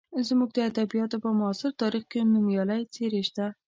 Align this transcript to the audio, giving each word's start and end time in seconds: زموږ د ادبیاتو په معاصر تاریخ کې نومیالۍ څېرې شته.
زموږ 0.27 0.49
د 0.53 0.57
ادبیاتو 0.69 1.17
په 1.23 1.29
معاصر 1.39 1.71
تاریخ 1.81 2.03
کې 2.11 2.29
نومیالۍ 2.33 2.81
څېرې 2.93 3.21
شته. 3.27 3.45